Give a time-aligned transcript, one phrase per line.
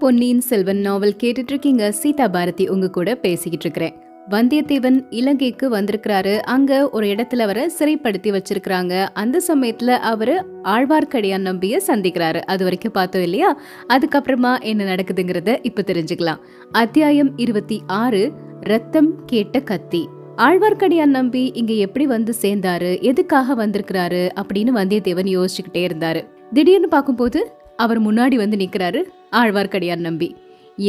[0.00, 6.38] பொன்னியின் செல்வன் நாவல் கேட்டுட்டு இருக்கீங்க சீதா பாரதி உங்க கூட பேசிக்கிட்டு இருக்கிறேன் வந்தியத்தேவன் இலங்கைக்கு வந்திருக்கிறாரு.
[6.38, 9.08] அங்க ஒரு இடத்துல வர சிறைப்படுத்தி வச்சிருக்கிறாங்க.
[9.14, 12.40] அந்த சமயத்துல அவரு ஆழ்வார்க்கடியான் நம்பிய சந்திக்கிறாரு.
[12.40, 13.60] அது வரைக்கும் பார்த்தோம் இல்லையா?
[13.88, 16.38] அதுக்கப்புறமா என்ன நடக்குதுங்கிறத இப்ப தெரிஞ்சுக்கலாம்.
[16.72, 20.08] அத்தியாயம் இருபத்தி ஆறு ரத்தம் கேட்ட கத்தி.
[20.36, 23.00] ஆழ்வார்க்கடியான் நம்பி இங்க எப்படி வந்து சேர்ந்தாரு?
[23.00, 24.30] எதுக்காக வந்திருக்கிறாரு?
[24.40, 26.28] அப்படின்னு வந்தியத்தேவன் யோசிச்சுக்கிட்டே இருந்தாரு.
[26.52, 27.52] திடீர்னு பார்க்கும்போது
[27.82, 29.00] அவர் முன்னாடி வந்து நிற்கிறாரு
[29.40, 30.28] ஆழ்வார்க்கடியார் நம்பி.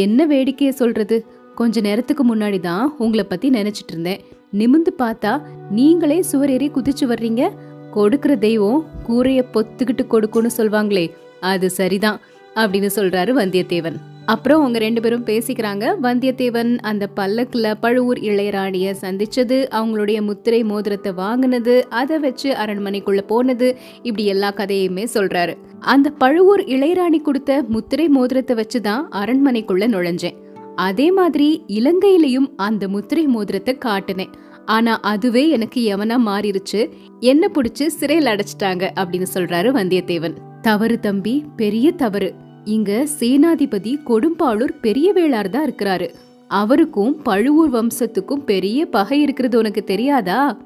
[0.03, 1.17] என்ன வேடிக்கையை சொல்றது?
[1.55, 4.21] கொஞ்ச நேரத்துக்கு முன்னாடி தான் உங்களை பத்தி நினைச்சிட்டு இருந்தேன்.
[4.59, 5.33] நிமிந்து பார்த்தா
[5.69, 7.43] நீங்களே சுவரேறி குதிச்சு வர்றீங்க.
[7.91, 11.05] கொடுக்கிற தெய்வம் கூரைய பொத்துக்கிட்டு கொடுக்கும்னு சொல்வாங்களே
[11.51, 12.19] அது சரிதான்.
[12.55, 13.95] அப்படின்னு சொல்றாரு வந்தியத்தேவன்.
[14.25, 15.95] அப்புறம் அவங்க ரெண்டு பேரும் பேசிக்கிறாங்க.
[16.03, 24.25] வந்தியத்தேவன் அந்த பல்லக்குல பழுவூர் இளையராணிய சந்திச்சது அவங்களுடைய முத்திரை மோதிரத்தை வாங்கினது அதை வச்சு அரண்மனைக்குள்ள போனது இப்படி
[24.25, 25.57] எல்லா கதையுமே சொல்றாரு.
[25.79, 30.37] அந்த பழுவூர் இளையராணி கொடுத்த முத்திரை மோதிரத்தை வச்சுதான் அரண்மனைக்குள்ள நுழைஞ்சேன்.
[30.75, 34.33] அதே மாதிரி இலங்கையிலையும் அந்த முத்திரை மோதிரத்தை காட்டினேன்.
[34.65, 40.33] ஆனா அதுவே எனக்கு எவனா மாறிடுச்சு என்ன புடிச்சு சிறையில் அடைச்சிட்டாங்க அப்படின்னு சொல்றாரு வந்தியத்தேவன்.
[40.61, 42.33] தவறு தம்பி பெரிய தவறு.
[42.65, 46.07] இங்க சேனாதிபதி கொடும்பாளூர் பெரிய வேளார் தான் இருக்கிறாரு.
[46.47, 50.57] அவருக்கும் பழுவூர் வம்சத்துக்கும் பெரிய பகை இருக்கிறது உனக்கு தெரியாதா?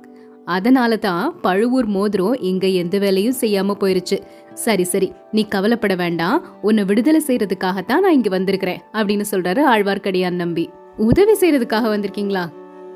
[0.45, 4.17] அதனால தான் பழுவூர் மோதிரம் இங்க எந்த வேலையும் செய்யாம போயிருச்சு.
[4.53, 6.43] சரி சரி நீ கவலைப்பட வேண்டாம்.
[6.61, 10.69] உன்னை விடுதலை செய்யறதுக்காகத்தான் நான் இங்க வந்திருக்கிறேன் அப்படின்னு சொல்றாரு ஆழ்வார்க்கடியான் நம்பி.
[10.97, 12.43] உதவி செய்யறதுக்காக வந்திருக்கீங்களா?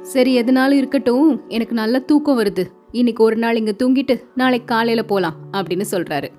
[0.01, 1.41] சரி எதுனாலும் இருக்கட்டும்.
[1.47, 2.65] எனக்கு நல்ல தூக்கம் வருது.
[2.91, 6.29] இன்னைக்கு ஒரு நாள் இங்க தூங்கிட்டு நாளைக்கு காலையில போலாம் அப்படின்னு சொல்றாரு.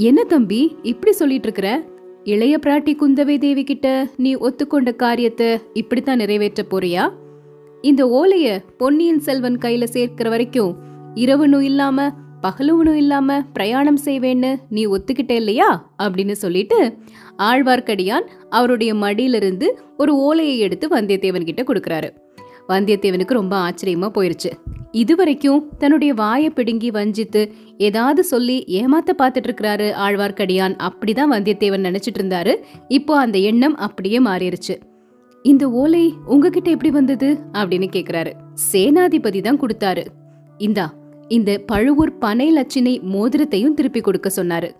[0.00, 1.84] என்ன தம்பி இப்படி சொல்லிட்டு இருக்கிற
[2.24, 7.12] இளைய பிராட்டி குந்தவை தேவி கிட்ட நீ ஒத்துக்கொண்ட காரியத்தை இப்படித்தான் நிறைவேற்ற போறியா?
[7.80, 10.76] இந்த ஓலைய பொன்னியின் செல்வன் கையில சேர்க்கிற வரைக்கும்
[11.14, 15.92] இரவுனும் இல்லாம பகலுவனும் இல்லாம பிரயாணம் செய்வேன்னு நீ ஒத்துக்கிட்ட இல்லையா?
[15.98, 16.96] அப்படின்னு சொல்லிட்டு
[17.38, 22.10] ஆழ்வார்க்கடியான் அவருடைய மடியிலிருந்து ஒரு ஓலையை எடுத்து வந்தியத்தேவன் கிட்ட கொடுக்கறாரு.
[22.72, 24.50] வந்தியத்தேவனுக்கு ரொம்ப ஆச்சரியமா போயிருச்சு.
[24.92, 27.42] இதுவரைக்கும் தன்னுடைய வாயை பிடுங்கி வஞ்சித்து
[27.78, 32.54] ஏதாவது சொல்லி ஏமாத்த பார்த்துட்டு இருக்கிறாரு ஆழ்வார்க்கடியான் அப்படிதான் வந்தியத்தேவன் நினைச்சிட்டு இருந்தாரு
[32.88, 34.76] இப்போ அந்த எண்ணம் அப்படியே மாறிடுச்சு
[35.44, 37.28] இந்த ஓலை உங்ககிட்ட எப்படி வந்தது?
[37.52, 38.32] அப்படின்னு கேக்குறாரு.
[38.72, 40.02] சேனாதிபதி தான் கொடுத்தாரு.
[40.58, 40.86] இந்தா
[41.28, 44.70] இந்த பழுவூர் பனை லட்சினை மோதிரத்தையும் திருப்பி கொடுக்க சொன்னாரு.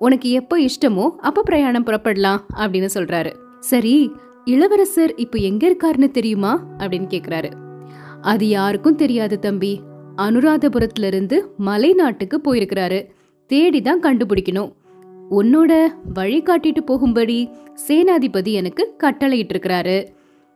[0.00, 3.32] உனக்கு எப்போ இஷ்டமோ அப்ப பிரயாணம் புறப்படலாம் அப்படின்னு சொல்றாரு.
[3.60, 3.94] சரி
[4.44, 6.64] இளவரசர் இப்போ எங்க இருக்காருன்னு தெரியுமா?
[6.78, 7.52] அப்படின்னு கேக்குறாரு.
[8.20, 9.80] அது யாருக்கும் தெரியாது தம்பி.
[10.16, 13.06] அனுராதபுரத்துல இருந்து மலை நாட்டுக்கு போயிருக்கிறாரு.
[13.46, 14.72] தேடி தான் கண்டுபிடிக்கணும்.
[15.30, 17.48] உன்னோட வழி காட்டிட்டு போகும்படி
[17.88, 20.06] சேனாதிபதி எனக்கு கட்டளையிட்டு இருக்கிறாரு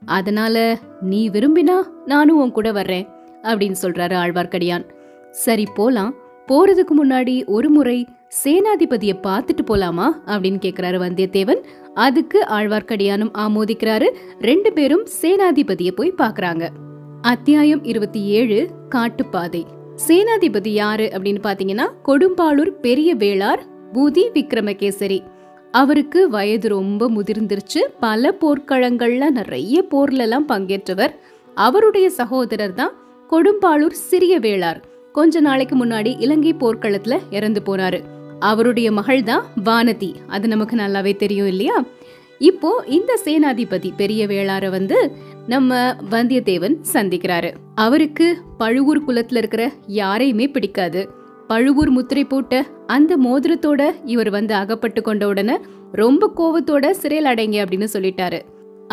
[0.07, 1.77] அதனால நீ விரும்பினா
[2.07, 3.09] நானும் உன் கூட வர்றேன்
[3.43, 4.85] அப்படின்னு சொல்றாரு ஆழ்வார்க்கடியான்.
[5.31, 6.15] சரி போலாம்.
[6.49, 8.07] போறதுக்கு முன்னாடி ஒரு முறை
[8.45, 10.09] சேனாதிபதியை பார்த்துட்டு போலாமா?
[10.27, 11.63] அப்படின்னு கேக்குறாரு வந்தியத்தேவன்.
[11.95, 14.09] அதுக்கு ஆழ்வார்க்கடியானும் ஆமோதிக்கிறாரு.
[14.41, 16.69] ரெண்டு பேரும் சேனாதிபதியை போய் பாக்குறாங்க
[17.21, 19.67] அத்தியாயம் இருபத்தி ஏழு காட்டுப்பாதை.
[20.09, 23.59] சேனாதிபதி யாரு அப்படின்னு பாத்தீங்கன்னா கொடும்பாளூர் பெரிய வேளார்
[23.93, 25.23] பூதி விக்ரமகேசரி
[25.71, 27.83] அவருக்கு வயது ரொம்ப முதிர்ந்துருச்சு.
[28.01, 31.15] பல போர்க்களங்கள்ல நிறைய போர்ல எல்லாம் பங்கேற்றவர்.
[31.55, 32.93] அவருடைய சகோதரர் தான்
[33.31, 34.83] கொடும்பாளூர் சிறிய வேளார்.
[35.13, 38.03] கொஞ்ச நாளைக்கு முன்னாடி இலங்கை போர்க்களத்துல இறந்து போனாரு
[38.43, 40.11] அவருடைய மகள் தான் வானதி.
[40.27, 41.77] அது நமக்கு நல்லாவே தெரியும் இல்லையா?
[42.39, 44.99] இப்போ இந்த சேனாதிபதி பெரிய வேளார வந்து
[45.47, 47.51] நம்ம வந்தியத்தேவன் சந்திக்கிறாரு.
[47.75, 48.27] அவருக்கு
[48.59, 51.03] பழுவூர் குலத்துல இருக்கிற யாரையுமே பிடிக்காது.
[51.49, 55.57] பழுவூர் முத்திரை போட்ட அந்த மோதிரத்தோட இவர் வந்து அகப்பட்டு கொண்ட உடனே
[55.93, 58.41] ரொம்ப கோவத்தோட சிறையில் அடைங்க அப்படின்னு சொல்லிட்டாரு.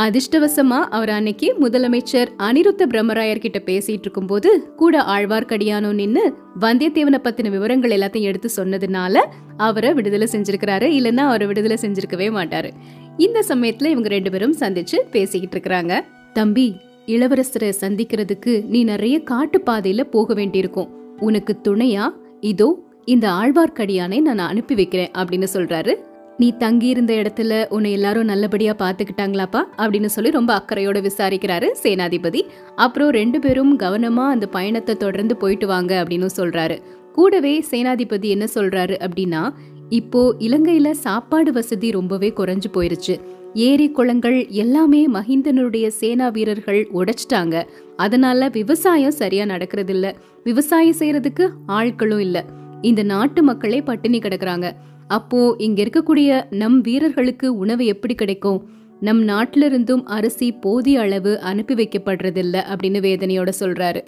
[0.03, 7.91] அதிர்ஷ்டவசமா அவர் அன்னைக்கு முதலமைச்சர் அனிருத்த பிரம்மராயர் கிட்ட பேசிட்டு இருக்கும்போது கூட ஆழ்வார்க்கடியானோ நின்னு வந்தியத்தேவனை பத்தின விவரங்கள்
[7.91, 9.25] எல்லாத்தையும் எடுத்து சொன்னதுனால
[9.57, 10.87] அவரை விடுதலை செஞ்சிருக்கிறாரு.
[10.97, 12.69] இல்லைன்னா அவரை விடுதலை செஞ்சிருக்கவே மாட்டாரு.
[13.17, 16.01] இந்த சமயத்துல இவங்க ரெண்டு பேரும் சந்திச்சு பேசிக்கிட்டு இருக்கிறாங்க.
[16.33, 20.89] தம்பி இளவரசரை சந்திக்கிறதுக்கு நீ நிறைய காட்டு பாதையில போக வேண்டியிருக்கும்.
[21.19, 22.69] உனக்கு துணையா இதோ
[23.05, 25.95] இந்த ஆழ்வார்க்கடியானை நான் அனுப்பி வைக்கிறேன் அப்படின்னு சொல்றாரு.
[26.39, 32.41] நீ தங்கியிருந்த இடத்துல உன்னை எல்லாரும் நல்லபடியா பாத்துக்கிட்டாங்களாப்பா அப்படின்னு சொல்லி ரொம்ப அக்கறையோட விசாரிக்கிறாரு சேனாதிபதி.
[32.75, 36.81] அப்புறம் ரெண்டு பேரும் கவனமா அந்த பயணத்தை தொடர்ந்து போயிட்டு வாங்க அப்படின்னு சொல்றாரு.
[37.13, 39.53] கூடவே சேனாதிபதி என்ன சொல்றாரு அப்படின்னா
[39.89, 43.19] இப்போ இலங்கையில சாப்பாடு வசதி ரொம்பவே குறைஞ்சு போயிருச்சு.
[43.53, 47.63] ஏரி குளங்கள் எல்லாமே மஹிந்தனுடைய சேனா வீரர்கள் உடைச்சிட்டாங்க.
[47.95, 52.45] அதனால விவசாயம் சரியா நடக்கிறது இல்ல விவசாயம் செய்யறதுக்கு ஆட்களும் இல்ல.
[52.81, 54.67] இந்த நாட்டு மக்களே பட்டினி கிடக்குறாங்க.
[55.09, 58.69] அப்போ இங்க இருக்கக்கூடிய நம் வீரர்களுக்கு உணவு எப்படி கிடைக்கும்?
[58.99, 64.01] நம் நாட்டில இருந்தும் அரிசி போதிய அளவு அனுப்பி வைக்கப்படுறதில்ல அப்படின்னு வேதனையோட சொல்றாரு.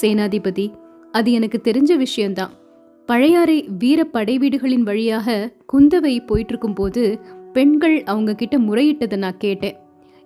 [0.00, 0.72] சேனாதிபதி
[1.12, 2.50] அது எனக்கு தெரிஞ்ச விஷயம்தான்.
[3.06, 7.20] பழையாறை வீர படை வீடுகளின் வழியாக குந்தவை போயிட்டு இருக்கும்போது
[7.52, 9.76] பெண்கள் அவங்க கிட்ட முறையிட்டதை நான் கேட்டேன்.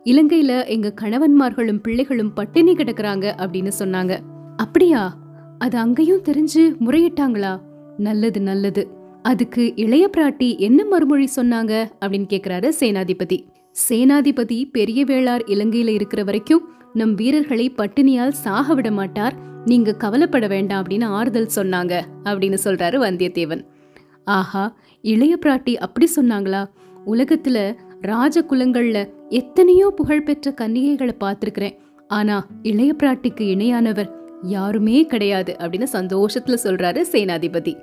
[0.04, 4.18] இலங்கையில எங்க கணவன்மார்களும் பிள்ளைகளும் பட்டினி கிடக்குறாங்க அப்படின்னு சொன்னாங்க.
[4.56, 5.18] அப்படியா?
[5.58, 7.60] அது அங்கேயும் தெரிஞ்சு முறையிட்டாங்களா?
[7.96, 8.98] நல்லது நல்லது.
[9.22, 13.46] அதுக்கு இளைய பிராட்டி என்ன மறுமொழி சொன்னாங்க அப்படின்னு கேக்குறாரு சேனாதிபதி.
[13.88, 19.34] சேனாதிபதி பெரிய வேளார் இலங்கையில இருக்கிற வரைக்கும் நம் வீரர்களை பட்டினியால் சாக விட மாட்டார்
[19.64, 23.64] நீங்க கவலைப்பட வேண்டாம் அப்படின்னு ஆறுதல் சொன்னாங்க அப்படின்னு சொல்றாரு வந்தியத்தேவன்.
[24.24, 26.64] ஆஹா இளைய பிராட்டி அப்படி சொன்னாங்களா?
[27.06, 31.76] உலகத்துல ராஜ குலங்கள்ல எத்தனையோ புகழ்பெற்ற கன்னிகைகளை பார்த்துருக்கிறேன்.
[32.08, 34.10] ஆனா இளைய பிராட்டிக்கு இணையானவர்
[34.42, 37.74] யாருமே கிடையாது அப்படின்னு சந்தோஷத்துல சொல்றாரு சேனாதிபதி.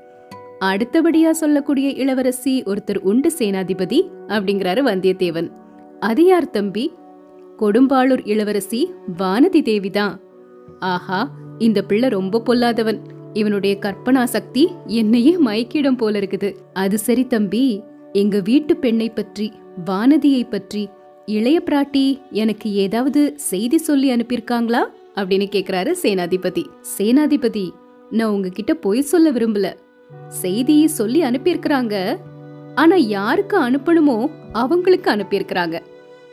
[0.59, 5.51] அடுத்தபடியா சொல்லக்கூடிய இளவரசி ஒருத்தர் உண்டு சேனாதிபதி அப்படிங்கிறாரு வந்தியத்தேவன்.
[5.99, 6.91] அது யார் தம்பி?
[7.59, 10.19] கொடும்பாளூர் இளவரசி வானதி தேவிதான்.
[10.79, 12.99] ஆஹா இந்த பிள்ளை ரொம்ப பொல்லாதவன்.
[13.33, 16.55] இவனுடைய கற்பனா சக்தி என்னையே மயக்கிடம் போல இருக்குது.
[16.73, 19.51] அது சரி தம்பி எங்க வீட்டு பெண்ணை பற்றி
[19.85, 20.89] வானதியை பற்றி
[21.25, 24.79] இளைய பிராட்டி எனக்கு ஏதாவது செய்தி சொல்லி அனுப்பியிருக்காங்களா?
[25.15, 26.65] அப்படின்னு கேக்குறாரு சேனாதிபதி.
[26.97, 27.69] சேனாதிபதி
[28.09, 29.73] நான் உங்ககிட்ட பொய் சொல்ல விரும்பல.
[30.27, 31.95] செய்தியை சொல்லி அனுப்பியிருக்கிறாங்க.
[32.75, 35.79] ஆனா யாருக்கு அனுப்பணுமோ அவங்களுக்கு அனுப்பியிருக்கிறாங்க.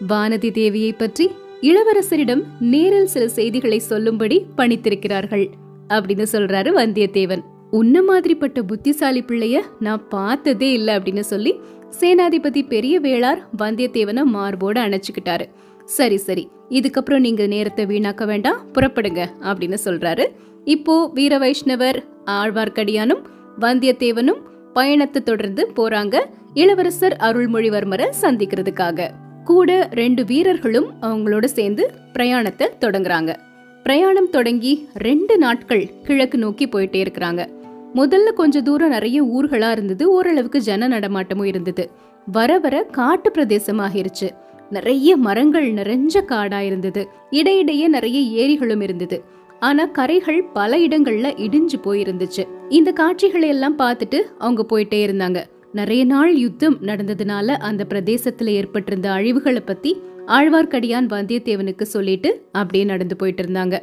[0.08, 1.30] வானதி தேவியை பற்றி
[1.60, 5.46] இளவரசரிடம் நேரில் சில செய்திகளை சொல்லும்படி பணித்திருக்கிறார்கள்
[5.88, 7.44] அப்படின்னு சொல்றாரு வந்தியத்தேவன்.
[7.70, 11.54] உன்ன மாதிரிப்பட்ட புத்திசாலி பிள்ளைய நான் பார்த்ததே இல்ல அப்படின்னு சொல்லி
[12.00, 15.46] சேனாதிபதி பெரிய வேளார் வந்தியத்தேவனை மார்போட அணைச்சுக்கிட்டாரு.
[15.84, 20.26] சரி சரி இதுக்கப்புறம் நீங்க நேரத்தை வீணாக்க வேண்டாம் புறப்படுங்க அப்படின்னு சொல்றாரு.
[20.64, 23.24] இப்போ வீர வைஷ்ணவர் ஆழ்வார்க்கடியானும்
[23.60, 24.40] வந்தியத்தேவனும்
[24.72, 26.20] பயணத்தை தொடர்ந்து போறாங்க.
[26.54, 29.08] இளவரசர் அருள்மொழிவர்மரை சந்திக்கிறதுக்காக.
[29.44, 33.36] கூட ரெண்டு வீரர்களும் அவங்களோட சேர்ந்து பிரயாணத்தை தொடங்குறாங்க.
[33.82, 37.46] பிரயாணம் தொடங்கி ரெண்டு நாட்கள் கிழக்கு நோக்கி போயிட்டே இருக்கிறாங்க.
[37.94, 40.10] முதல்ல கொஞ்ச தூரம் நிறைய ஊர்களா இருந்தது.
[40.10, 41.90] ஓரளவுக்கு ஜன நடமாட்டமும் இருந்தது.
[42.26, 44.30] வர வர காட்டு பிரதேசமாகிருச்சு.
[44.70, 47.08] நிறைய மரங்கள் நிறைஞ்ச காடா இருந்தது.
[47.30, 49.24] இடையிடையே நிறைய ஏரிகளும் இருந்தது.
[49.64, 52.42] ஆனா கரைகள் பல இடங்கள்ல இடிஞ்சு போயிருந்துச்சு.
[52.68, 55.38] இந்த காட்சிகளை எல்லாம் பார்த்துட்டு அவங்க போயிட்டே இருந்தாங்க.
[55.72, 59.92] நிறைய நாள் யுத்தம் நடந்ததுனால அந்த பிரதேசத்துல ஏற்பட்டிருந்த அழிவுகளை பத்தி
[60.26, 63.78] ஆழ்வார்க்கடியான் வந்தியத்தேவனுக்கு சொல்லிட்டு அப்படியே நடந்து போயிட்டு இருந்தாங்க.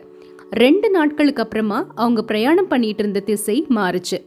[0.52, 4.18] ரெண்டு நாட்களுக்கு அப்புறமா அவங்க பிரயாணம் பண்ணிட்டு இருந்த திசை மாறுச்சு.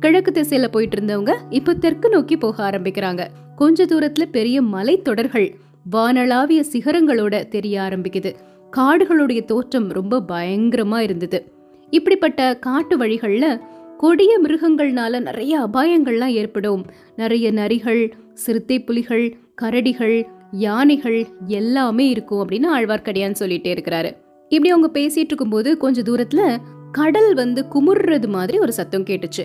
[0.00, 3.26] கிழக்கு திசையில போயிட்டு இருந்தவங்க இப்ப தெற்கு நோக்கி போக ஆரம்பிக்கிறாங்க.
[3.56, 5.48] கொஞ்ச தூரத்துல பெரிய மலை தொடர்கள்
[5.92, 8.32] வானளாவிய சிகரங்களோட தெரிய ஆரம்பிக்குது.
[8.76, 11.52] காடுகளுடைய தோற்றம் ரொம்ப பயங்கரமா இருந்தது.
[11.90, 13.60] இப்படிப்பட்ட காட்டு வழிகள்ல
[13.98, 16.86] கொடிய மிருகங்கள்னால நிறைய அபாயங்கள்லாம் ஏற்படும்.
[17.16, 24.16] நிறைய நரிகள் சிறுத்தை புலிகள் கரடிகள் யானைகள் எல்லாமே இருக்கும் அப்படின்னு ஆழ்வார்க்கடியான் சொல்லிட்டே இருக்கிறாரு.
[24.48, 26.56] இப்படி அவங்க பேசிட்டு இருக்கும்போது கொஞ்ச தூரத்துல
[26.92, 29.44] கடல் வந்து குமுறுறது மாதிரி ஒரு சத்தம் கேட்டுச்சு.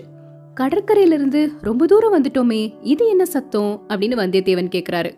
[0.60, 3.84] கடற்கரையில இருந்து ரொம்ப தூரம் வந்துட்டோமே இது என்ன சத்தம்?
[3.88, 5.10] அப்படின்னு வந்தியத்தேவன் கேக்குறாரு.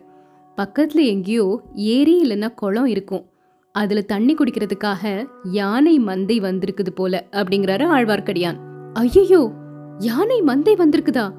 [0.57, 3.30] பக்கத்துல எங்கேயோ ஏரி இல்லைன்னா குளம் இருக்கும்.
[3.71, 8.57] அதுல தண்ணி குடிக்கிறதுக்காக யானை மந்தை வந்திருக்குது போல அப்படிங்கிறாரு ஆழ்வார்க்கடியான்.
[8.93, 9.51] ஐயோ
[9.97, 11.31] யானை மந்தை வந்திருக்குதா?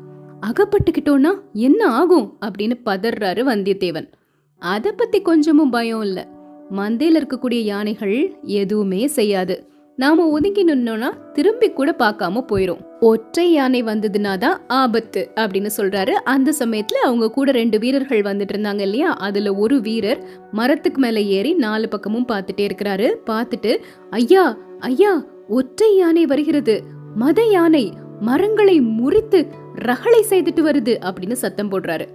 [0.47, 2.39] அகப்பட்டுக்கிட்டோன்னா என்ன ஆகும்?
[2.41, 4.13] அப்படின்னு பதறாரு வந்தியத்தேவன்.
[4.59, 6.29] அத பத்தி கொஞ்சமும் பயம் இல்ல.
[6.71, 9.69] மந்தையில இருக்கக்கூடிய யானைகள் எதுவுமே செய்யாது.
[9.97, 12.92] நாம ஒதுங்கி நின்னோம்னா திரும்பி கூட பார்க்காம போயிரும்.
[13.09, 16.11] ஒற்றை யானை வந்ததுனா தான் ஆபத்து அப்படின்னு சொல்றாரு.
[16.11, 19.11] அந்த சமயத்துல அவங்க கூட ரெண்டு வீரர்கள் வந்துட்டு இருந்தாங்க இல்லையா?
[19.17, 20.21] அதுல ஒரு வீரர்
[20.53, 23.09] மரத்துக்கு மேல ஏறி நாலு பக்கமும் பார்த்துட்டே இருக்கிறாரு.
[23.31, 23.73] பார்த்துட்டு
[24.11, 26.77] ஐயா ஐயா ஒற்றை யானை வருகிறது.
[27.15, 29.41] மத யானை மரங்களை முறித்து
[29.89, 32.07] ரகளை செய்துட்டு வருது அப்படின்னு சத்தம் போடுறாரு.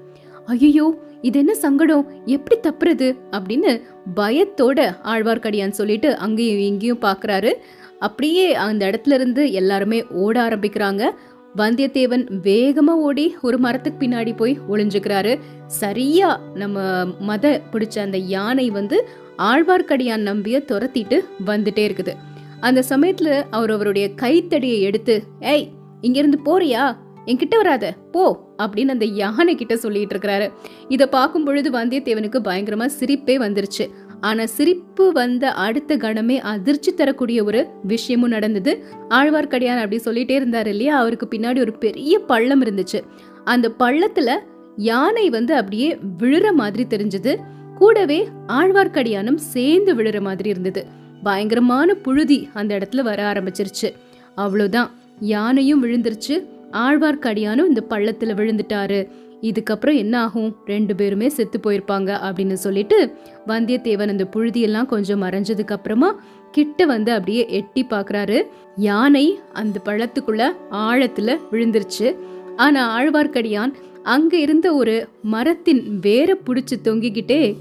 [0.46, 0.88] ஐயோ
[1.22, 2.04] இது என்ன சங்கடம்?
[2.26, 3.08] எப்படி தப்புறது?
[3.32, 3.72] அப்படின்னு
[4.16, 7.52] பயத்தோட ஆழ்வார்க்கடியான் சொல்லிட்டு அங்கேயும் இங்கேயும் பாக்குறாரு
[8.00, 11.10] அப்படியே அந்த இடத்துல இருந்து எல்லாருமே ஓட ஆரம்பிக்கிறாங்க.
[11.58, 15.40] வந்தியத்தேவன் வேகமா ஓடி ஒரு மரத்துக்கு பின்னாடி போய் ஒளிஞ்சுக்கிறாரு.
[15.68, 22.14] சரியா நம்ம மத பிடிச்ச அந்த யானை வந்து ஆழ்வார்க்கடியான் நம்பிய துரத்திட்டு வந்துட்டே இருக்குது.
[22.60, 25.68] அந்த சமயத்துல அவர் அவருடைய கைத்தடியை எடுத்து ஏய்
[26.02, 26.96] இங்கிருந்து போறியா?
[27.26, 30.52] என்கிட்ட வராத போ அப்படின்னு அந்த யானை கிட்ட சொல்லிட்டு இருக்கிறாரு.
[30.88, 33.88] இதை பார்க்கும் பொழுது வந்தியத்தேவனுக்கு பயங்கரமா சிரிப்பே வந்துருச்சு.
[34.22, 38.84] ஆனா சிரிப்பு வந்த அடுத்த கணமே அதிர்ச்சி தரக்கூடிய ஒரு விஷயமும் நடந்தது.
[39.10, 41.00] ஆழ்வார்க்கடியான் அப்படி சொல்லிட்டே இருந்தாரு இல்லையா?
[41.00, 43.02] அவருக்கு பின்னாடி ஒரு பெரிய பள்ளம் இருந்துச்சு.
[43.44, 44.36] அந்த பள்ளத்துல
[44.76, 47.36] யானை வந்து அப்படியே விழுற மாதிரி தெரிஞ்சது.
[47.76, 50.86] கூடவே ஆழ்வார்க்கடியானும் சேர்ந்து விழுற மாதிரி இருந்தது.
[51.24, 53.94] பயங்கரமான புழுதி அந்த இடத்துல வர ஆரம்பிச்சிருச்சு.
[54.38, 56.46] அவ்வளோதான் யானையும் விழுந்துருச்சு.
[56.72, 59.08] ஆழ்வார்க்கடியானும் இந்த பள்ளத்துல விழுந்துட்டாரு.
[59.42, 60.56] இதுக்கப்புறம் என்ன ஆகும்?
[60.66, 63.14] ரெண்டு பேருமே செத்து போயிருப்பாங்க அப்படின்னு சொல்லிட்டு
[63.48, 68.48] வந்தியத்தேவன் அந்த புழுதியெல்லாம் கொஞ்சம் மறைஞ்சதுக்கு அப்புறமா கிட்ட வந்து அப்படியே எட்டி பார்க்குறாரு.
[68.76, 72.16] யானை அந்த பழத்துக்குள்ள ஆழத்துல விழுந்துருச்சு.
[72.56, 77.56] ஆனா ஆழ்வார்க்கடியான் அங்க இருந்த ஒரு மரத்தின் வேரை பிடிச்சி தொங்கிக்கிட்டே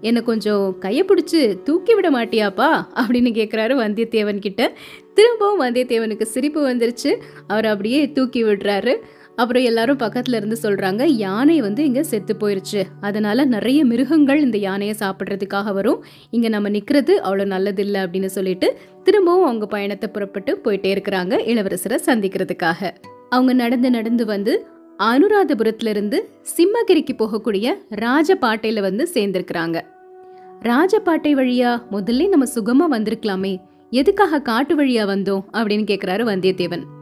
[0.00, 2.84] என்னை கொஞ்சம் கையை பிடிச்சி தூக்கி விட மாட்டியாப்பா?
[2.94, 4.76] அப்படின்னு கேட்குறாரு வந்தியத்தேவன் கிட்ட.
[5.14, 7.16] திரும்பவும் வந்தியத்தேவனுக்கு சிரிப்பு வந்துருச்சு.
[7.46, 8.96] அவர் அப்படியே தூக்கி விடுறாரு.
[9.36, 12.84] அப்புறம் எல்லாரும் பக்கத்துல இருந்து சொல்றாங்க யானை வந்து இங்க செத்து போயிருச்சு.
[13.00, 16.04] அதனால நிறைய மிருகங்கள் இந்த யானையை சாப்பிட்றதுக்காக வரும்.
[16.30, 21.98] இங்க நம்ம நிக்கிறது அவ்வளோ நல்லது இல்லை அப்படின்னு சொல்லிட்டு திரும்பவும் அவங்க பயணத்தை புறப்பட்டு போயிட்டே இருக்கிறாங்க இளவரசரை
[22.06, 22.90] சந்திக்கிறதுக்காக.
[23.28, 24.66] அவங்க நடந்து நடந்து வந்து
[24.98, 29.80] அனுராதபுரத்துல இருந்து சிம்மகிரிக்கு போகக்கூடிய ராஜபாட்டையில வந்து சேர்ந்திருக்கிறாங்க.
[30.62, 33.56] ராஜபாட்டை வழியா முதல்ல நம்ம சுகமா வந்திருக்கலாமே.
[33.90, 36.95] எதுக்காக காட்டு வழியா வந்தோம் அப்படின்னு கேக்குறாரு வந்தியத்தேவன்.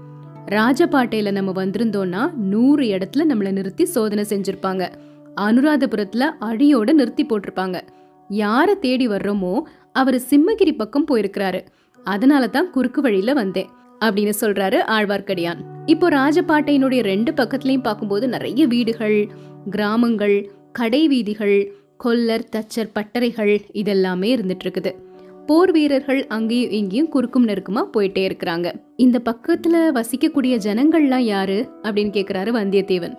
[0.49, 4.85] ராஜபாட்டையில் நம்ம வந்திருந்தோம்னா நூறு இடத்துல நம்மளை நிறுத்தி சோதனை செஞ்சுருப்பாங்க.
[5.37, 7.81] அனுராதபுரத்தில் அடியோட நிறுத்தி போட்டிருப்பாங்க.
[8.29, 9.55] யாரை தேடி வர்றோமோ
[9.93, 11.61] அவர் சிம்மகிரி பக்கம் போயிருக்கிறாரு.
[12.05, 13.71] அதனால தான் குறுக்கு வழியில வந்தேன்
[14.05, 15.61] அப்படின்னு சொல்றாரு ஆழ்வார்க்கடியான்.
[15.87, 19.31] இப்போ ராஜபாட்டையினுடைய ரெண்டு பக்கத்துலயும் பார்க்கும்போது நிறைய வீடுகள்
[19.71, 24.93] கிராமங்கள் கடை வீதிகள் கொல்லர் தச்சர் பட்டறைகள் இதெல்லாமே இருந்துட்டு இருக்குது.
[25.47, 28.73] போர் வீரர்கள் அங்கேயும் இங்கேயும் குறுக்கும் நெருக்குமா போயிட்டே இருக்கிறாங்க.
[28.97, 31.69] இந்த பக்கத்துல வசிக்கக்கூடிய ஜனங்கள்லாம் யாரு?
[31.83, 33.19] அப்படின்னு கேக்குறாரு வந்தியத்தேவன்.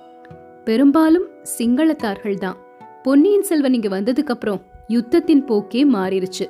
[0.65, 1.27] பெரும்பாலும்
[1.57, 2.57] சிங்களத்தார்கள் தான்.
[3.03, 6.49] பொன்னியின் செல்வன் இங்க வந்ததுக்கு அப்புறம் யுத்தத்தின் போக்கே மாறிடுச்சு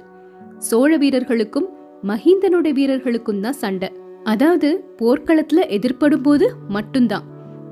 [0.58, 1.70] சோழ வீரர்களுக்கும்
[2.03, 3.91] மஹிந்தனுடைய வீரர்களுக்கும் தான் சண்டை.
[4.24, 7.24] அதாவது போர்க்களத்துல எதிர்படும் போது மட்டும்தான்.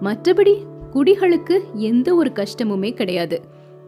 [0.01, 0.53] மற்றபடி
[0.93, 3.41] குடிகளுக்கு எந்த ஒரு கஷ்டமுமே கிடையாது.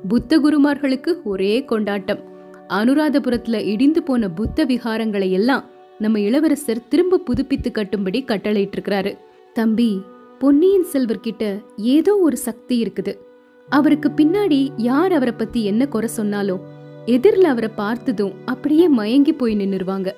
[0.07, 2.33] புத்த குருமார்களுக்கு ஒரே கொண்டாட்டம்.
[2.69, 5.65] அனுராதபுரத்துல இடிந்து போன புத்த விகாரங்களை எல்லாம்
[5.99, 9.17] நம்ம இளவரசர் திரும்ப புதுப்பித்து கட்டும்படி கட்டளையிட்டு இருக்கிறாரு
[9.53, 10.01] தம்பி
[10.39, 13.15] பொன்னியின் செல்வர் கிட்ட ஏதோ ஒரு சக்தி இருக்குது.
[13.69, 16.59] அவருக்கு பின்னாடி யார் அவரை பத்தி என்ன குறை சொன்னாலும்
[17.05, 20.11] எதிரில் அவரை பார்த்ததும் அப்படியே மயங்கி போய் நின்னுருவாங்க.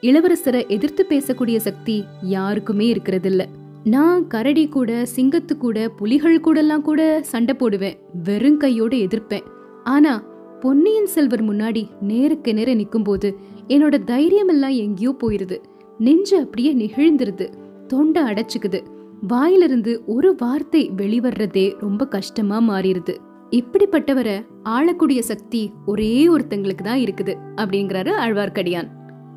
[0.00, 3.48] இளவரசரை எதிர்த்து பேசக்கூடிய சக்தி யாருக்குமே இருக்கிறது இல்ல
[3.84, 9.42] நான் கரடி கூட சிங்கத்து கூட புலிகள் கூடலாம் கூட சண்டை போடுவேன் வெறும் கையோட எதிர்ப்பேன்.
[9.84, 10.24] ஆனா
[10.60, 13.34] பொன்னியின் செல்வர் முன்னாடி நேருக்கு நேர நிக்கும்போது
[13.68, 15.56] என்னோட தைரியம் எல்லாம் எங்கேயோ போயிருது.
[15.98, 17.52] நெஞ்சு அப்படியே நெகிழ்ந்துருது.
[17.86, 18.80] தொண்டை அடைச்சுக்குது.
[19.20, 23.16] வாயிலிருந்து ஒரு வார்த்தை வெளிவர்றதே ரொம்ப கஷ்டமா மாறிடுது.
[23.50, 28.88] இப்படிப்பட்டவரை ஆளக்கூடிய சக்தி ஒரே ஒருத்தங்களுக்கு தான் இருக்குது அப்படிங்கிறாரு ஆழ்வார்க்கடியான்.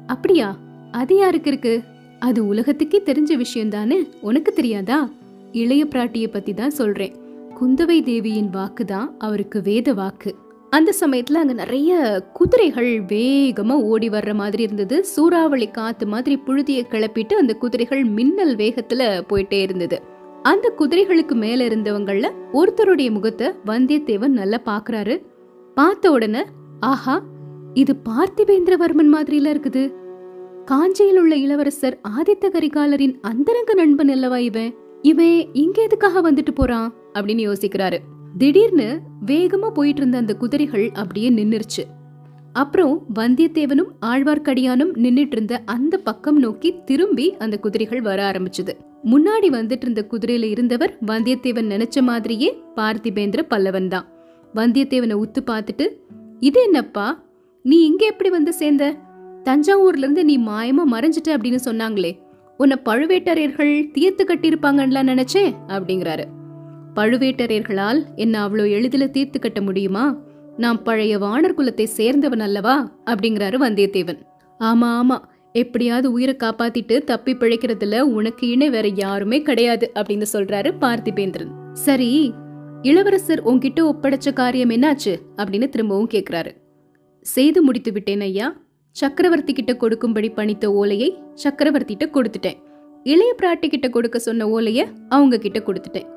[0.08, 0.58] அப்படியா?
[0.92, 1.84] அது யாருக்கு இருக்கு?
[2.20, 5.10] அது உலகத்துக்கே தெரிஞ்ச விஷயம் தானே உனக்கு தெரியாதா?
[5.51, 7.16] இளைய பிராட்டிய பத்தி தான் சொல்றேன்.
[7.62, 10.36] குந்தவை தேவியின் வாக்கு தான் அவருக்கு வேத வாக்கு.
[10.72, 15.06] அந்த சமயத்துல அங்க நிறைய குதிரைகள் வேகமா ஓடி வர்ற மாதிரி இருந்தது.
[15.06, 20.01] சூறாவளி காத்து மாதிரி புழுதியை கிளப்பிட்டு அந்த குதிரைகள் மின்னல் வேகத்துல போயிட்டே இருந்தது.
[20.44, 25.25] அந்த குதிரைகளுக்கு மேல இருந்தவங்கள ஒருத்தருடைய முகத்தை வந்தியத்தேவன் நல்லா பாக்குறாரு.
[25.75, 26.44] பார்த்த உடனே
[26.80, 27.24] ஆஹா
[27.74, 29.94] இது பார்த்திபேந்திரவர்மன் மாதிரில இருக்குது.
[30.66, 34.75] காஞ்சியில் உள்ள இளவரசர் ஆதித்த கரிகாலரின் அந்தரங்க நண்பன் அல்லவா இவன்?
[35.01, 36.94] இவன் இங்க எதுக்காக வந்துட்டு போறான்?
[37.13, 37.98] அப்படின்னு யோசிக்கிறாரு.
[38.38, 41.84] திடீர்னு வேகமா போயிட்டு இருந்த அந்த குதிரைகள் அப்படியே நின்னுருச்சு.
[42.54, 48.74] அப்புறம் வந்தியத்தேவனும் ஆழ்வார்க்கடியானும் நின்னுட்டு இருந்த அந்த பக்கம் நோக்கி திரும்பி அந்த குதிரைகள் வர ஆரம்பிச்சது.
[49.06, 54.08] முன்னாடி வந்துட்டு இருந்த குதிரையில இருந்தவர் வந்தியத்தேவன் நினைச்ச மாதிரியே பார்த்திபேந்திர பல்லவன் தான்.
[54.56, 55.88] வந்தியத்தேவனை உத்து பார்த்துட்டு
[56.40, 57.24] இது என்னப்பா?
[57.62, 58.96] நீ இங்க எப்படி வந்து சேர்ந்த?
[59.44, 62.20] தஞ்சாவூர்ல இருந்து நீ மாயமா மறைஞ்சிட்ட அப்படின்னு சொன்னாங்களே.
[62.58, 66.24] உன்னை பழுவேட்டரையர்கள் தீர்த்து கட்டியிருப்பாங்கன்னு நினைச்சேன் அப்படிங்கிறாரு.
[66.95, 70.17] பழுவேட்டரையர்களால் என்ன அவ்வளோ எளிதில் தீர்த்து கட்ட முடியுமா?
[70.57, 72.91] நாம் பழைய வானர் குலத்தை சேர்ந்தவன் அல்லவா?
[73.05, 74.21] அப்படிங்கிறாரு வந்தியத்தேவன்.
[74.60, 75.17] ஆமா ஆமா.
[75.53, 81.51] எப்படியாவது உயிரை காப்பாத்திட்டு தப்பி பிழைக்கிறதுல உனக்கு இணை வேற யாருமே கிடையாது அப்படின்னு சொல்றாரு பார்த்திபேந்திரன்.
[81.74, 82.33] சரி
[82.81, 85.13] இளவரசர் உன்கிட்ட ஒப்படைச்ச காரியம் என்னாச்சு?
[85.36, 86.51] அப்படின்னு திரும்பவும் கேட்கிறாரு
[87.21, 88.48] செய்து முடித்து விட்டேன் ஐயா.
[88.95, 91.10] சக்கரவர்த்தி கிட்ட கொடுக்கும்படி பணித்த ஓலையை
[91.43, 92.57] சக்கரவர்த்திட்ட கொடுத்துட்டேன்.
[93.03, 96.10] இளைய பிராட்டி கிட்ட கொடுக்க சொன்ன ஓலையை அவங்க கிட்ட கொடுத்துட்டேன்.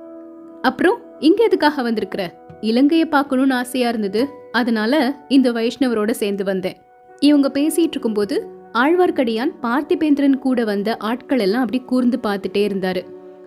[0.65, 2.23] அப்புறம் இங்க எதுக்காக வந்திருக்கிற?
[2.61, 4.29] இலங்கைய பார்க்கணும்னு ஆசையா இருந்தது.
[4.53, 6.77] அதனால இந்த வைஷ்ணவரோட சேர்ந்து வந்தேன்.
[7.21, 8.37] இவங்க பேசிட்டு இருக்கும்போது
[8.73, 13.03] ஆழ்வார்க்கடியான் பார்த்திபேந்திரன் கூட வந்த ஆட்கள் எல்லாம் அப்படி கூர்ந்து பார்த்துட்டே இருந்தாரு.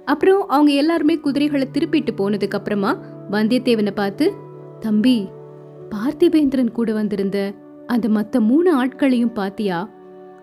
[0.05, 2.91] அப்புறம் அவங்க எல்லாருமே குதிரைகளை திருப்பிட்டு போனதுக்கு அப்புறமா
[3.31, 4.33] வந்தியத்தேவனை பார்த்து
[4.79, 5.17] தம்பி
[5.89, 7.53] பார்த்திபேந்திரன் கூட வந்திருந்த
[7.87, 9.89] அந்த மத்த மூணு ஆட்களையும் பாத்தியா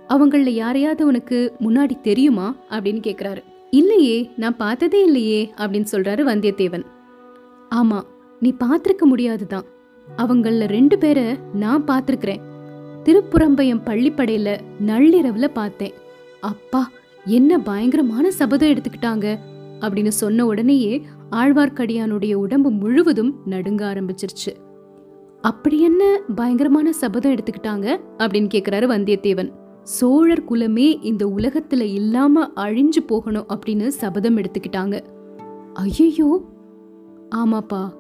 [0.08, 2.56] அவங்கள யாரையாவது உனக்கு முன்னாடி தெரியுமா?
[2.70, 3.42] அப்படின்னு கேக்குறாரு.
[3.70, 6.84] இல்லையே நான் பார்த்ததே இல்லையே அப்படின்னு சொல்றாரு வந்தியத்தேவன்.
[7.74, 8.02] ஆமா
[8.40, 9.64] நீ பார்த்திருக்க முடியாதுதான்.
[10.16, 12.40] அவங்கள ரெண்டு பேரை நான் பார்த்திருக்கிறேன்.
[13.04, 15.92] திருப்புறம்பயம் பள்ளிப்படையில நள்ளிரவுல பார்த்தேன்.
[16.40, 16.90] அப்பா
[17.24, 19.38] என்ன பயங்கரமான சபதம் எடுத்துக்கிட்டாங்க
[19.80, 24.54] அப்படின்னு சொன்ன உடனேயே ஆழ்வார்க்கடியானுடைய உடம்பு முழுவதும் நடுங்க ஆரம்பிச்சிருச்சு.
[25.40, 29.50] அப்படி என்ன பயங்கரமான சபதம் எடுத்துக்கிட்டாங்க அப்படின்னு கேக்குறாரு வந்தியத்தேவன்.
[29.84, 35.00] சோழர் குலமே இந்த உலகத்துல இல்லாம அழிஞ்சு போகணும் அப்படின்னு சபதம் எடுத்துக்கிட்டாங்க.
[35.74, 36.42] ஐயோ
[37.36, 37.90] ஆமாப்பா.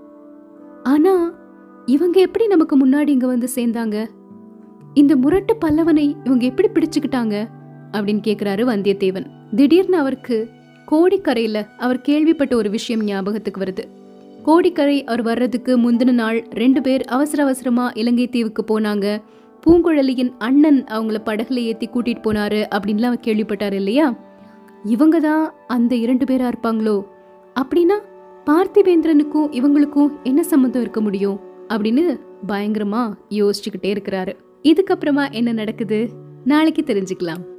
[0.82, 1.34] ஆனா
[1.86, 4.06] இவங்க எப்படி நமக்கு முன்னாடி இங்க வந்து சேர்ந்தாங்க?
[4.94, 7.48] இந்த முரட்டு பல்லவனை இவங்க எப்படி பிடிச்சுக்கிட்டாங்க?
[7.92, 9.26] அப்படின்னு கேக்குறாரு வந்தியத்தேவன்.
[9.56, 10.48] திடீர்னு அவருக்கு
[10.90, 13.84] கோடிக்கரையில அவர் கேள்விப்பட்ட ஒரு விஷயம் ஞாபகத்துக்கு வருது.
[14.42, 19.22] கோடிக்கரை அவர் வர்றதுக்கு முந்தின நாள் ரெண்டு பேர் அவசர அவசரமா இலங்கை தீவுக்கு போனாங்க.
[19.66, 24.14] பூங்குழலியின் அண்ணன் அவங்கள படகுல ஏற்றி கூட்டிட்டு போனாரு அப்படின்லாம் கேள்விப்பட்டார் கேள்விப்பட்டாரு இல்லையா?
[24.84, 27.04] இவங்க தான் அந்த இரண்டு பேரா இருப்பாங்களோ?
[27.54, 27.98] அப்படின்னா
[28.46, 31.40] பார்த்திபேந்திரனுக்கும் இவங்களுக்கும் என்ன சம்மந்தம் இருக்க முடியும்?
[31.68, 34.32] அப்படின்னு பயங்கரமா யோசிச்சுக்கிட்டே இருக்கிறாரு.
[34.62, 36.08] இதுக்கப்புறமா என்ன நடக்குது?
[36.44, 37.53] நாளைக்கு தெரிஞ்சுக்கலாம்.